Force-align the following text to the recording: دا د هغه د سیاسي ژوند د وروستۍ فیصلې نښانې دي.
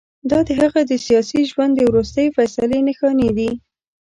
دا 0.29 0.39
د 0.47 0.49
هغه 0.61 0.81
د 0.89 0.91
سیاسي 1.05 1.41
ژوند 1.51 1.71
د 1.75 1.79
وروستۍ 1.91 2.27
فیصلې 2.37 2.79
نښانې 2.87 3.29
دي. 3.37 3.49